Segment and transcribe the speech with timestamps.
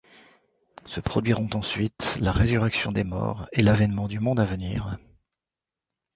[0.87, 4.97] Se produiront ensuite la résurrection des morts et l'avènement du monde à venir.